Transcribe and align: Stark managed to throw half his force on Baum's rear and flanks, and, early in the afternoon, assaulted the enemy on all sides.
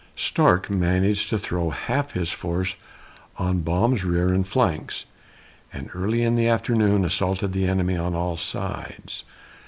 Stark 0.15 0.67
managed 0.67 1.29
to 1.29 1.37
throw 1.37 1.69
half 1.69 2.13
his 2.13 2.31
force 2.31 2.75
on 3.37 3.59
Baum's 3.59 4.03
rear 4.03 4.29
and 4.29 4.47
flanks, 4.47 5.05
and, 5.71 5.91
early 5.93 6.23
in 6.23 6.35
the 6.35 6.47
afternoon, 6.47 7.05
assaulted 7.05 7.53
the 7.53 7.67
enemy 7.67 7.97
on 7.97 8.15
all 8.15 8.35
sides. 8.35 9.25